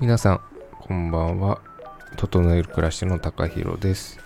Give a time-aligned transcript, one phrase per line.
[0.00, 0.40] 皆さん、
[0.80, 1.62] こんばんは。
[2.18, 4.18] 整える暮らしの高弘です。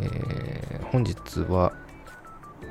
[0.00, 1.72] えー、本日は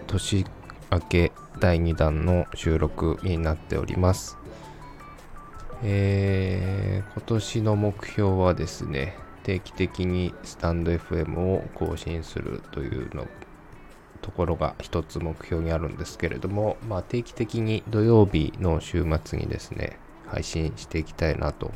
[0.08, 0.46] 年
[0.92, 4.38] 明け第2弾の収録になっております。
[5.84, 13.28] えー、今年の目標はですね、定期的にスタンド FM を更新するというの
[14.22, 19.98] ところが一つ目標にあるんですけれども、まあ、定期的に土曜日の週末にですね、
[20.28, 21.72] 配信していきたいなと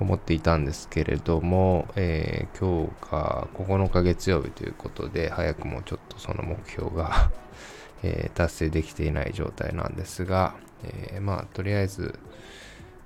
[0.00, 7.30] 思っていたんですけれども、えー、今日が9日月曜日ということで、早くもちょっとその目標が
[8.02, 12.18] え、達成できていない状態なんですが、えー、まあ、とりあえず、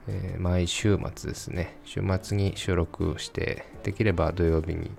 [0.09, 4.91] え毎週末ですね、週末に収録して、できれば土曜日に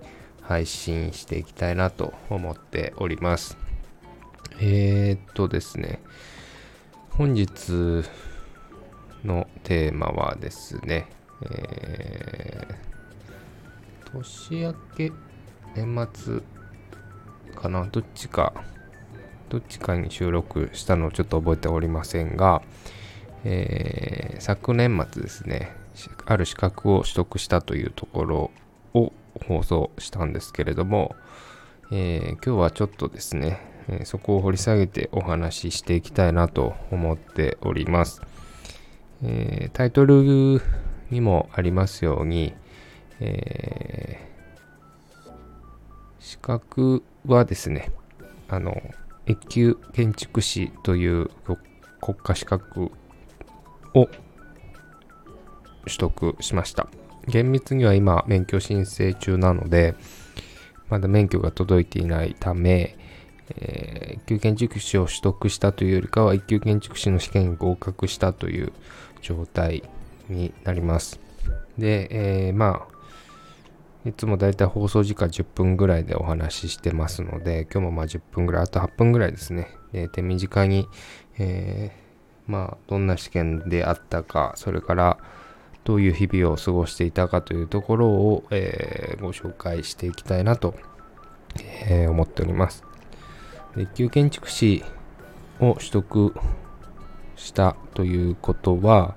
[0.49, 3.55] 配信していきたいなと思っております。
[4.59, 5.99] えー、っとですね、
[7.11, 8.03] 本日
[9.23, 11.05] のテーマはですね、
[11.43, 15.11] えー、年明け、
[15.75, 16.41] 年末
[17.55, 18.51] かな、どっちか、
[19.49, 22.63] どっちかに収録したのをちょっと覚えておりませんが、
[23.43, 25.71] えー、昨年末ですね、
[26.25, 28.51] ある資格を取得したというところ
[28.95, 29.13] を
[29.47, 31.15] 放送したんですけれども、
[31.91, 38.21] えー、今日はちょっとですね、えそこを掘り下げてお話ししていきたいなと思っております。
[39.23, 40.61] え、タイトル
[41.09, 42.53] にもありますように、
[43.19, 45.31] えー、
[46.19, 47.91] 資格はですね、
[48.47, 48.81] あの、
[49.27, 51.29] 越級建築士という
[52.01, 52.91] 国家資格
[53.93, 54.07] を
[55.85, 56.87] 取得しました。
[57.27, 59.95] 厳密には今、免許申請中なので、
[60.89, 62.97] まだ免許が届いていないため、
[63.55, 68.71] えー、一級建築士を取得したというよりかは、一級建築士の試験に合格したという
[69.21, 69.83] 状態
[70.29, 71.19] になります。
[71.77, 72.99] で、えー、まあ、
[74.07, 79.67] いつもだいたい放送時間10分ぐらいでお話ししてますので、今日もまあ10分ぐらい、あと8分ぐらいですね。
[79.91, 80.87] で手短に、
[81.37, 85.17] えー、まあ、どんな試験であったか、それから、
[85.89, 90.75] どういう日々を過ごしていたかというところを、えー、ご紹介していきたいなと、
[91.87, 92.83] えー、思っております。
[93.75, 94.83] 一級建築士
[95.59, 96.35] を取得
[97.35, 99.15] したということは、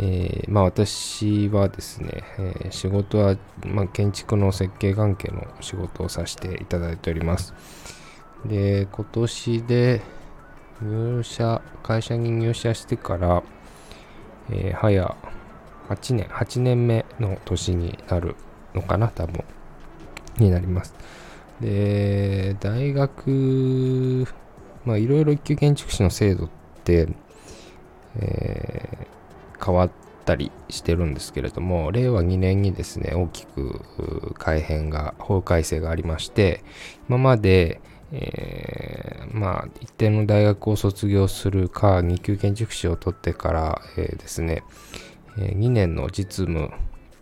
[0.00, 2.24] えー、まあ私はですね、
[2.64, 7.54] え、仕事は、まあ、建築の設計関係の仕事をさせていただいております。
[8.44, 10.02] で、今年で
[10.82, 13.44] 入社、会社に入社してから、
[14.50, 15.16] えー、早
[15.88, 18.36] 8年、8年目の年になる
[18.74, 19.44] のかな、多分、
[20.38, 20.94] になります。
[21.60, 24.26] で、大学、
[24.84, 26.48] まあいろいろ一級建築士の制度っ
[26.84, 27.08] て、
[28.16, 29.90] えー、変わっ
[30.24, 36.62] たりしてるんですけれども令和2年にですね大きく改変が法改正がありまして
[37.08, 37.80] 今まで、
[38.12, 44.62] えー、まあ一定の大学を卒業するか2級建築士を取ってから、えー、ですね、
[45.38, 46.70] 2年の実務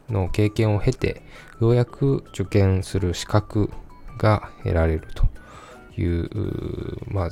[0.08, 1.22] の経験を経て
[1.60, 3.70] ようやく受験する資格
[4.18, 5.26] が得られると
[6.00, 7.30] いうまあ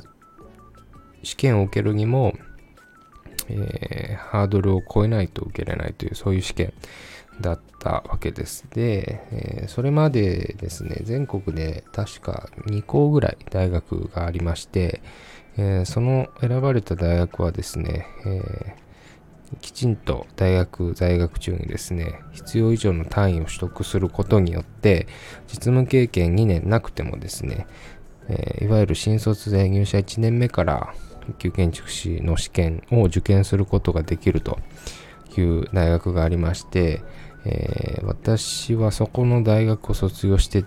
[1.23, 2.33] 試験を受けるにも
[3.49, 6.73] えー、ハードルを超えないと受けれないというそういう試験
[7.41, 8.65] だったわけです。
[8.71, 15.01] で、えー、それまでですね、全国で確か2校ぐらい大学がありまして、
[15.57, 18.75] えー、その選ばれた大学はですね、え
[19.61, 25.07] きちんと大学在学中にですね、必要以上の単位を取得することによって、
[25.47, 27.67] 実務経験2年なくてもですね、
[28.27, 30.93] えいわゆる新卒で入社1年目から
[31.29, 34.59] 一級建築士の試験を受験することができると
[35.37, 37.03] いう大学がありまして、
[37.45, 40.65] えー、私はそこの大学を卒業して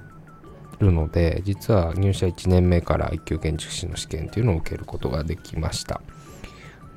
[0.78, 6.00] るので実は入社1年目から一級建築士の試験というのを受けることができました。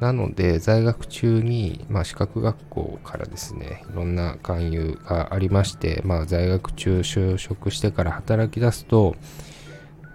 [0.02, 9.16] なので在学中に、まあ、資格学校からですねいろんな勧誘がありまして、まあ、在学中就職してから働き出すと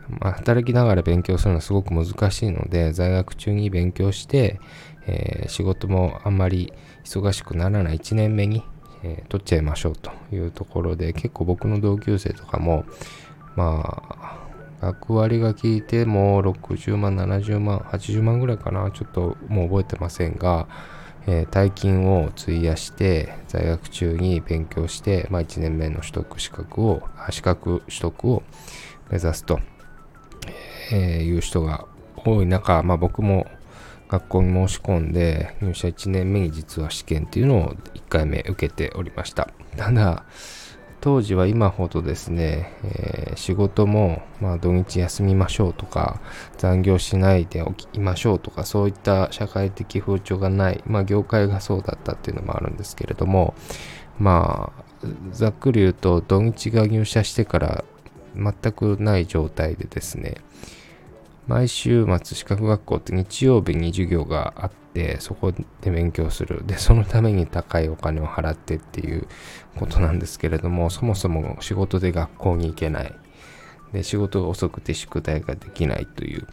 [0.08, 4.60] まあ、働きながら勉強するのはすごく難しいので、在学中に勉強して、
[5.06, 6.72] えー、仕事もあんまり
[7.04, 8.62] 忙しくならない1年目に、
[9.02, 12.84] えー、取っちゃいましょうというところで、結構僕の同級生とかも、
[13.56, 14.45] まあ、
[14.80, 20.68] 学割が効いても60万、70万、80万ぐらいかな、ちょっともう覚えてませんが、
[21.26, 28.42] えー、大金を費やして在学中に勉強して、まあ、1年目の取得資格を資格取得を
[29.10, 29.60] 目指すと
[30.92, 31.86] えー、いう人が
[32.16, 33.46] 多い中、まあ、僕も
[34.08, 39.48] 学校に申し込んで入社1年目に実は試験っていうのを1回目受けておりました。
[39.76, 40.24] ただ
[41.06, 46.20] 当時は今ほどですね、えー、仕事も、まあ、土日休みましょうとか
[46.58, 53.54] 残業しないでおきましょうとかそういった社会的風潮がない、まあ、業界がそうだったっていうのもあるんですけれども
[54.18, 57.84] まあざっくり言うと土日が入社してから
[58.34, 60.38] 全くない状態でですね
[61.46, 66.64] 毎週末資格学校って日曜日に授業があってそこで勉強する。
[66.66, 69.26] でそのために高いお金を払ってっていう
[69.76, 73.14] ことなんですけれどもそもそも仕事で学校に行けない。
[73.92, 76.46] で仕事が遅くて宿題ができないという、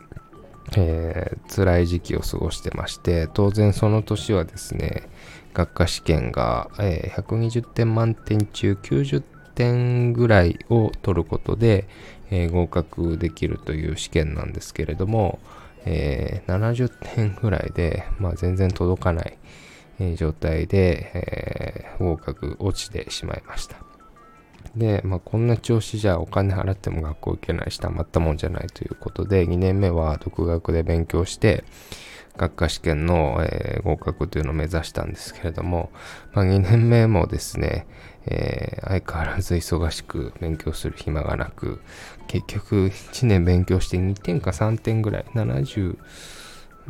[0.77, 5.09] えー、辛い時期を過ごしてまして当然その年はですね
[5.53, 9.23] 学科試験が、えー、120点満点中90
[9.55, 11.87] 点ぐらいを取ることで、
[12.33, 15.39] えー、合格できるという試験なんですけれども、
[15.85, 19.37] えー、70点ぐらいで、まあ、全然届かない、
[19.99, 23.77] え、状態で、えー、合格落ちてしまいました。
[24.75, 31.63] で、まあ、こんな調子じゃお金払っても学校行けないし、たまったもんじゃないということで、2年目は独学で勉強して、
[32.35, 35.91] 学科試験の、えー、合格というのを目指したんですけれども、
[36.33, 37.85] まあ、2年目もですね、
[38.25, 41.81] えー、相変わらず忙しく勉強する暇がなく、
[42.27, 45.97] 結局1年勉強して2点か3点ぐらい、70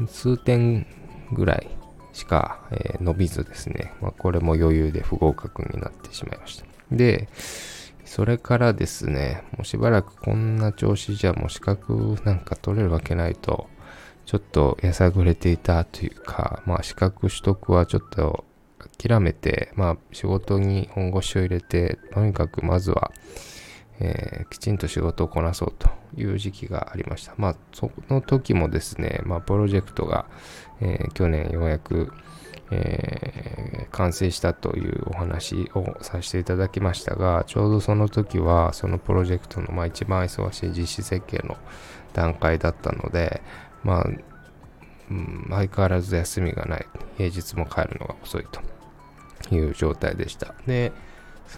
[0.07, 0.85] 数点
[1.31, 1.67] ぐらい
[2.13, 6.65] しか、えー、伸びずですね、まあ、これも余裕で不合格になってしまいました。
[6.91, 7.27] で、
[8.05, 13.67] それからですね、もうしばらくこんな調子じゃもう資格なんか取れるわけないと、
[14.25, 18.45] ちょっとやさぐれていたというか、まあ資格取得はちょっと
[19.03, 23.11] 諦めて、まあ仕事に本腰を入れて、とにかくまずは、
[23.99, 27.33] えー、きちんと仕事をこなそうという時期がありました。
[27.37, 30.25] まあその時もですね、まあプロジェクトが、
[30.81, 32.13] えー、去年ようやく、
[32.71, 41.57] えー、完成したというお話をさせていただきましたが、ちょうどその時はそのプロジェクトの、まあ、一番忙しい実施設計の
[42.13, 43.41] 段階だったので、
[43.83, 44.09] まあ、
[45.11, 46.87] うん、相変わらず休みがない。
[47.17, 48.61] 平日も帰るのが遅いと
[49.51, 50.53] いう状態でした。
[50.65, 50.91] で、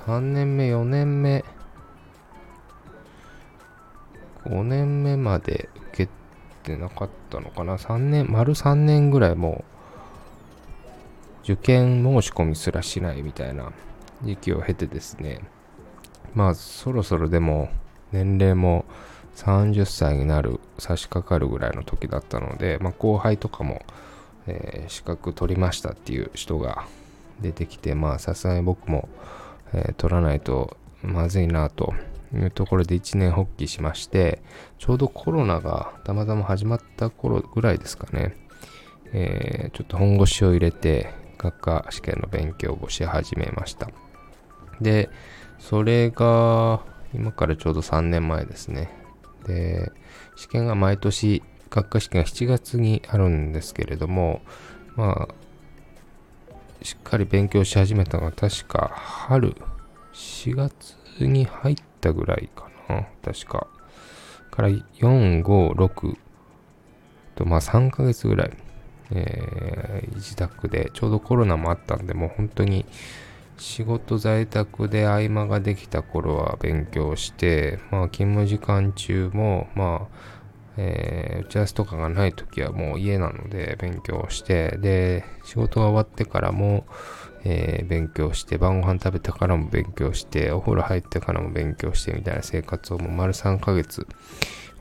[0.06, 1.44] 3年目、4年目、
[4.46, 6.10] 5年目まで受け
[6.64, 9.64] てなかったのかな ?3 年、丸3年ぐらいも
[11.44, 13.72] う、受験申し込みすらしないみたいな
[14.24, 15.42] 時期を経てですね、
[16.34, 17.70] まあ、そろそろでも、
[18.12, 18.86] 年齢も
[19.36, 23.84] 30歳になる、差し掛かるぐらいの時だったので、まあ、後輩とかも、
[24.48, 26.86] えー、資格取りましたっていう人が
[27.42, 29.10] 出てきて、まあ、さすがに僕も、
[29.74, 31.94] えー、取らないとまずいなと
[32.34, 34.42] いうところで一年発起しまして、
[34.78, 38.36] ちょうどコロナがたまたま始まった頃ぐらいですかね、
[39.14, 43.90] えー、ちょっと本腰を入れて、学科試験の勉強をし始めました。
[44.81, 45.10] で、
[45.60, 46.81] それが、
[47.14, 48.90] 今からちょうど3年前ですね。
[49.46, 49.92] で、
[50.36, 54.42] 試験が毎年、学科試験が7月にあるんですけれども、
[54.96, 55.36] まあ、
[56.86, 59.56] しっかり勉強し始めたのが確か春、
[60.14, 63.66] 4月に入ったぐらいかな、確か。
[64.52, 64.84] から4、
[65.44, 66.16] 5、6
[67.34, 68.52] と、まあ3ヶ月ぐらい、
[69.09, 72.86] えー、自宅で、ちょうどコロナもあったんで、もう本当に
[73.57, 80.34] 仕事在宅で合間ができた頃は勉強して、まあ勤務時間中も、まあ、
[80.78, 86.86] えー、打ち合わせとかがない時はもう家なので勉強して、で、仕事が終わってからも、
[87.44, 94.08] えー、勉強して、晩ご飯食べてからも勉強して、お風呂入ってからも勉強してみたいな生活をもう丸3ヶ月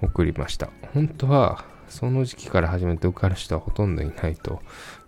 [0.02, 0.70] 送りました。
[0.92, 4.60] 本当は、その時期から始めて受かる人はほとんどいないと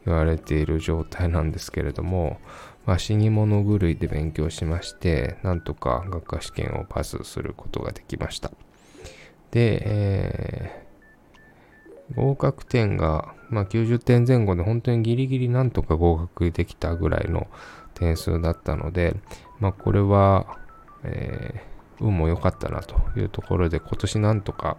[0.05, 2.39] 言われている状態なんですけれども、
[2.85, 8.53] まあ、死に物狂いで勉強しまして、なんとか学科試験をパスすることができました。
[9.51, 17.47] で、えー、合格点が、まあ、90点前後で本当にギリギリなんとか合格できたぐらいの
[17.95, 19.17] 点数だったので、
[19.59, 20.59] まあ、これは、
[21.05, 24.77] えー、運も良かったなというところで、今年なんとか、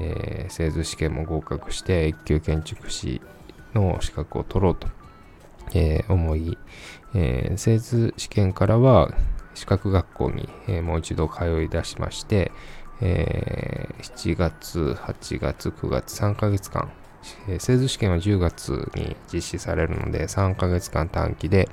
[0.00, 3.20] えー、製図試験も合格して、一級建築士
[3.74, 4.88] の資格を取ろうと、
[5.74, 6.58] えー、思い、
[7.14, 9.12] えー、製図試験からは
[9.54, 12.52] 資格学校に、えー、もう一度通い出しまして、
[13.00, 16.90] えー、7月、8月、9月、3ヶ月間、
[17.48, 21.68] えー、製図試験は10月に実施されるので、3ヶ月間短期で、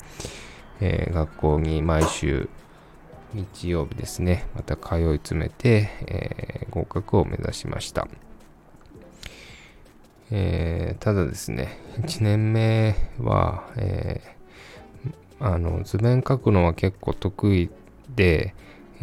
[0.81, 2.49] えー、学校に毎週
[3.33, 8.07] 日曜日ですね、また通い詰めて、えー、合格を目指しました。
[10.31, 17.69] えー、ただですね、1年目は、えー、あの図面書くのは結構得意
[18.15, 18.53] で、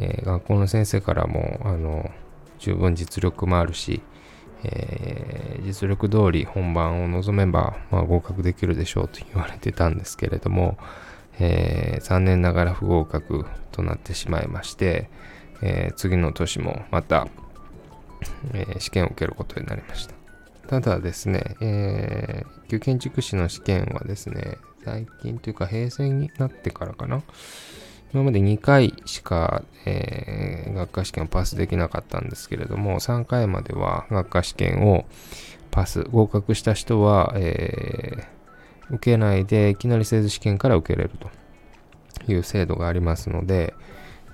[0.03, 2.11] えー、学校の先生からもあの
[2.59, 4.01] 十分実力もあるし、
[4.65, 10.79] えー、実力通り本番を望めば、まあ、合格できるでしょうと言われてたんですけれども、
[11.39, 15.11] えー、残念ながら不合格となってしまいまして、
[15.63, 17.29] えー、次の年もまた、
[18.55, 20.15] え、試験を受けることになりました。
[20.69, 27.23] ただですね、えー、旧建築士の試験はですね、最近というか平成になってからかな、
[28.13, 35.05] 今まで2回しか、えー、学科試験をパスできなかったんですけれども、3回までは学科試験を
[35.71, 41.13] パス、合格した人は、えー、受けないでいきなり製図試験から受けれる
[42.27, 43.75] という制度がありますので、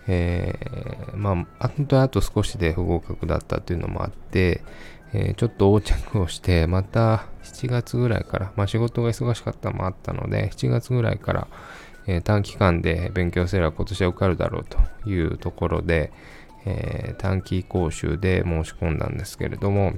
[0.09, 4.63] えー、まあ、本当にあと少しで不合格だったというのもあって、
[5.13, 11.49] えー、ちょっと横着をして、また7月ぐらいから、まあ仕事が忙しかったのもあったので、7月ぐらいから、
[12.07, 16.13] えー、短期間で勉強すれば今年は受かるだろうというところで、
[16.65, 19.95] えー、短期講習で申し込んだんですけれども、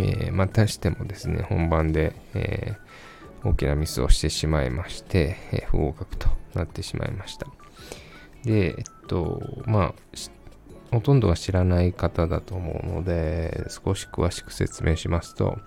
[0.00, 2.76] えー、またしてもですね、本番で、え
[3.44, 7.46] 大きなミスをしてしまいまして、え不合格となってしまいました。
[8.44, 9.94] で、えっと、まあ、
[10.90, 15.58] ほとんどは知らない方だと思うので、少し詳しく説明しますと、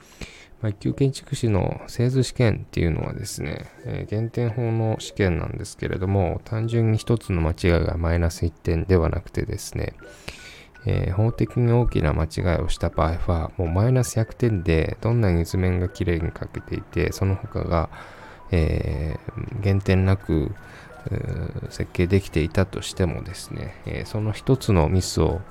[0.62, 9.94] まあ、一級建築士の製図試験っていうのはですね、えー、減点法の試験なんですけれども、単純に一つの間違いがマイナス1点ではなくてですね、
[10.86, 17.90] えー、法的に大きな間違いをした場合は、もうマイナス100点でどんなに図面が綺麗に描けていて、その他が、
[18.52, 20.54] えー、減点なく、
[21.72, 25.42] 設計できていたとしてもですね、え、その一つのミスを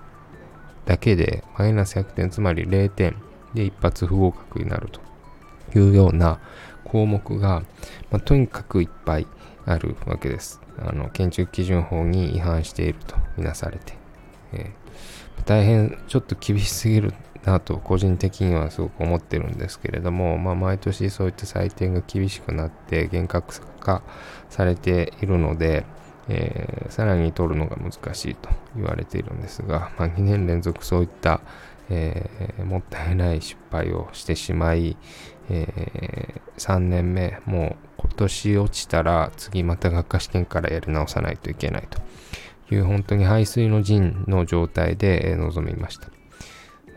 [0.87, 3.17] だけでマイナス100点、つまり0点
[3.55, 6.41] で一発不合格になるというような
[6.85, 7.63] 項目が、
[8.11, 9.27] まあ、とにかくいっぱい
[9.67, 10.61] あるわけです。
[10.79, 13.95] あの建築基準法に違反しているとみなされて、
[14.53, 17.13] えー、大変ちょっと厳しすぎる
[17.45, 24.03] なと個人的にはすごく思ってるんですけれども、まあ、毎年そういった採点が厳しくなって厳格化
[24.49, 25.85] されているので、
[26.29, 31.41] えー、さらに取るのが難しいと言われているんですが、まあ、2年連続そういった、
[31.91, 34.97] えー、もったいない失敗をしてしまい、
[35.51, 42.01] えー、3年目、もう今年落ちたら次また学科試験からやり直さないといけないと
[42.75, 46.09] いう本当に排水の陣の状態で臨みました。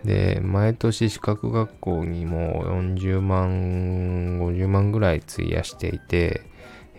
[0.03, 6.41] で、毎年資格学校にも40万、50万ぐらい費やしていて、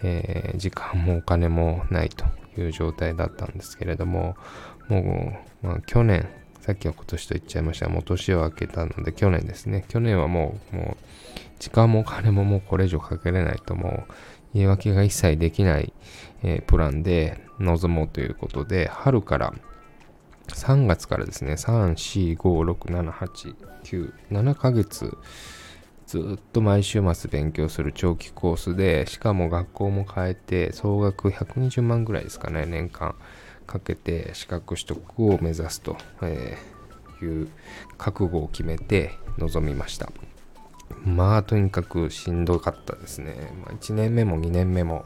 [0.02, 2.24] えー、時間もお金もないと
[2.60, 4.36] いう状態だったんですけれども、
[4.88, 6.28] もう、まあ、去年、
[6.64, 9.84] さっきは今年と言っちゃいましたもう年を明けたので、去年ですね。
[9.86, 11.04] 去年はもう、もう、
[11.58, 14.12] 時間もお金ももうこれ以上かけれないと、もう、
[14.54, 15.92] 言い訳が一切できない、
[16.42, 19.52] えー、プランで臨もうということで、春から
[20.48, 25.18] 3月からですね、3、4、5、6、7、8、9、7ヶ月、
[26.06, 33.14] ずっと毎週末勉強する長期コースで、しかも学校も変えて、総額120万ぐらいですかね、年間。
[33.66, 36.58] かけて資格取得を目指すと、え
[37.22, 37.48] いう
[37.98, 40.10] 覚悟を決めて臨みました。
[41.04, 43.52] まあとにかくしんどかったですね。
[43.64, 45.04] まあ、1年目も2年目も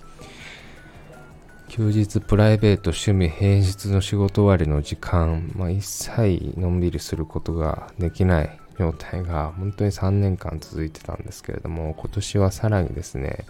[1.69, 13.45] 休日プライベート趣味平日の仕事終わりの時間、まあ、一切のんびりすることができない状態が本当に3年間続いてたんですけれども今年はさらにですね、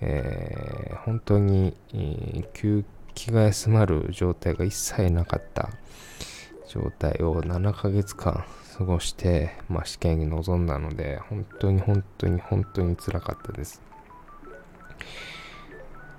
[0.00, 2.84] えー、本当に、えー、休
[3.14, 5.70] 気が休まる状態が一切なかった
[6.68, 8.44] 状態を7ヶ月間
[8.76, 13.80] 過ごして、まあ、試験に臨んだので、本当に本当に本当につらかったです。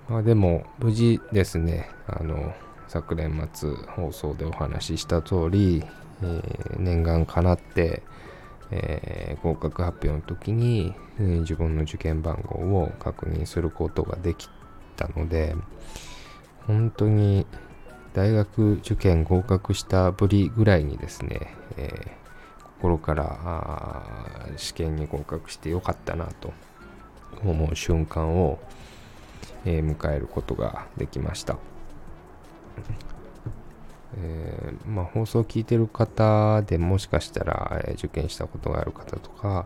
[0.08, 2.54] まあ、でも、無事ですね、あの、
[2.88, 5.84] 昨年末放送でお話しした通り、
[6.22, 8.04] えー、念願かなって、
[8.72, 14.48] えー、合格発表の時に、えー、自分の受験番号を確認することができ
[14.96, 15.56] たので、
[16.68, 17.46] 本当に
[18.14, 24.04] 大学受験合格したぶりぐらいにですね、えー、心から
[24.58, 26.54] 試験に合格してよかったなと
[27.44, 28.60] 思う瞬間を、
[29.66, 31.58] えー、迎えることができました。
[34.18, 39.66] えー、まあ、放送を聞いてる方でもしかしたら、え受験したことがある方とか、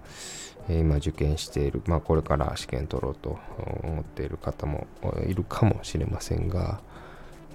[0.68, 3.38] え今受験している、まあ、これから試験取ろうと
[3.84, 4.88] 思っている方も
[5.28, 6.82] いるかもしれませんが、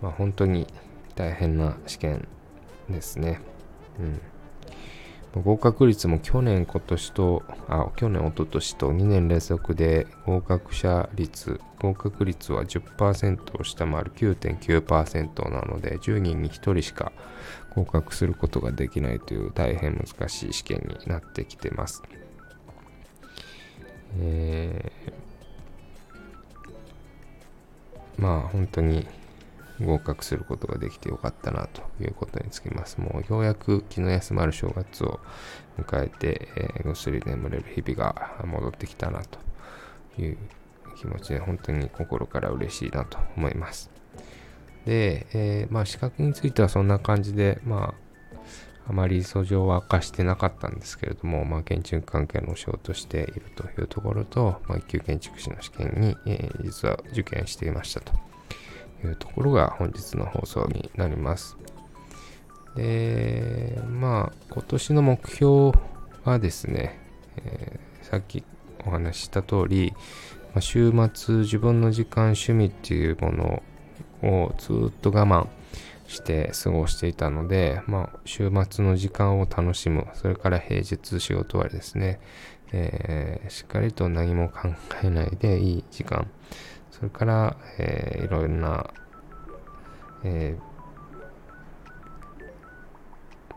[0.03, 0.67] まあ、本当に
[1.15, 2.29] 大変な試験
[2.89, 3.41] ですね。
[3.99, 4.21] うん。
[5.43, 17.13] 合格率も去年、今年と、あ、去年、一昨年と2年連続で合格者率、合格率は10%を下回る9.9%なので、10人に1人しか
[17.75, 22.03] 合格することができないという大変難しい試験になってきてます。
[24.21, 29.05] えー、まあ本当に
[29.81, 33.00] 合格することができてよかったなということにつきます。
[33.00, 35.21] もうようやく気の休まる正月を
[35.78, 39.38] 迎えて、えー、ぐっすり眠れる日々が戻ってきたなと
[40.21, 40.38] いう
[40.97, 43.90] 気持ちで本当に心から嬉しいなと思います。
[44.85, 48.04] で、えー、まあ資格についてはそんな感じで、まあ
[48.87, 58.12] あまり訴状は明かしてなかったんですけれども、まあ、建築関係のお仕事をしているというところと、まあ、一級建築士の試験に、えー、実は受験していましたと
[59.03, 61.57] いうところが本日の放送になります。
[62.77, 65.79] で、まあ、今年の目標
[66.25, 66.99] はですね、
[67.37, 68.45] えー、さっき
[68.87, 69.93] お話しした通り、
[70.55, 73.63] ま、週末自分の時間趣味っていうもの
[74.23, 75.47] をずっと我慢
[76.07, 82.21] して過ごしていたので、まあ、週末の時間を楽しむ、それから平日仕事終わりですね、
[82.73, 84.69] えー、しっかりと何も考
[85.03, 86.31] えないでいい時間、
[86.95, 88.89] それから、えー、いろんな、
[90.23, 90.57] え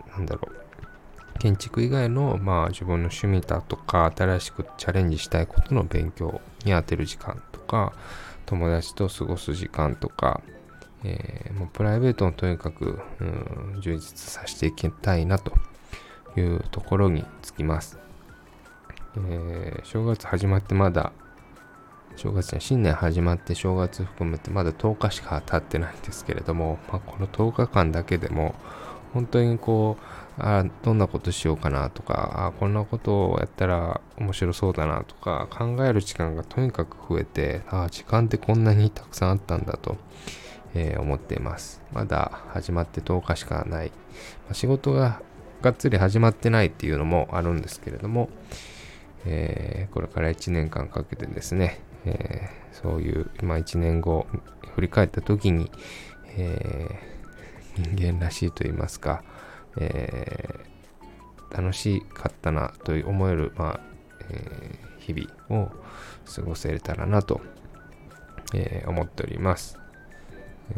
[0.07, 0.49] ー、なんだろ
[1.35, 7.93] う、建築以外の、まあ、自分の趣味だとか、新しくチャレンジしたいことの勉強に充てる時間とか、
[8.47, 10.41] 友達と過ごす時間とか、
[11.03, 15.53] えー、もうプライベートをとにかく、うん、充実させていきたいなと
[16.35, 17.99] いうところにつきます。
[19.15, 21.11] えー、正月始まってまだ、
[22.17, 28.55] 正月に新年始まって正月含めてまだ10日しか経ってないんですけれども、まあ、この10日間だけでも
[29.13, 29.97] 本当にこ
[30.37, 39.97] うあどんなことしようかなとかあこんなことをやったら面白そうだなとか考える時間がとにかく増えてあ時間ってこんなにたくさんあったんだと
[40.77, 41.81] えー、思っています。
[41.91, 43.87] まだ始まって10日しかない。
[43.87, 45.21] まあ、仕事が
[45.61, 48.29] がっつり始まってないっていうのもあるんですけれども、
[49.25, 54.27] えー、これから1年間かけてですね、えー、そういう今1年後
[54.75, 55.71] 振り返った時に、
[56.37, 56.87] え
[57.77, 59.23] 人間らしいと言いますか、
[59.77, 60.59] え
[61.51, 63.79] 楽しかったなと思える、まあ
[64.29, 65.71] え日々を
[66.35, 67.41] 過ごせれたらなと、
[68.53, 69.79] え思っております。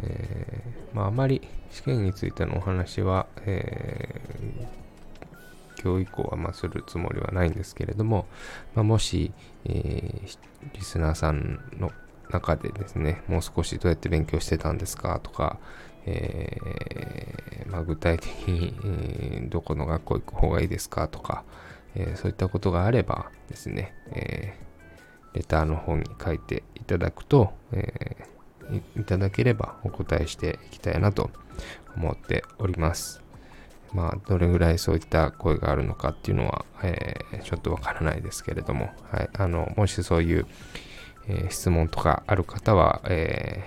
[0.02, 0.62] え、
[0.92, 4.89] まあ、あまり試験についてのお話は、えー、
[5.82, 8.26] 今日以降はまあするつもりはないんですけれども、
[8.74, 9.32] まあ、もし、
[9.64, 10.38] えー、
[10.74, 11.90] リスナーさんの
[12.30, 15.58] 中でですね、もう少しどうやって勉強してたんですかとか、
[16.06, 21.44] えー、まあ、具体的に、えどこの学校行く方がいいですかとか、
[21.94, 24.54] えそういったことがあればですね、え
[25.34, 28.16] レターの方に書いていただくと、え
[28.96, 31.30] いただければお答えしていきたいなと
[31.96, 33.29] 思っております。
[33.92, 40.46] まあ、どれぐらいそういった声があるのかっていうのは、えー、ちょっとわからないですけれども、はい、あの、もしそういう、
[41.28, 43.64] えー、質問とかある方は、え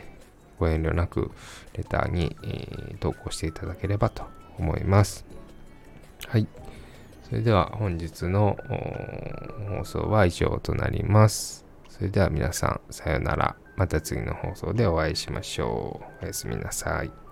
[0.58, 1.32] ー、ご遠慮なく
[1.74, 4.24] レターに、え投稿していただければと
[4.58, 5.26] 思います。
[6.28, 6.48] はい。
[7.24, 8.58] それでは本日の
[9.78, 11.66] 放送は以上となります。
[11.90, 13.56] それでは皆さん、さようなら。
[13.76, 16.26] また次の放送でお会いしましょう。
[16.26, 17.23] おやすみなさい。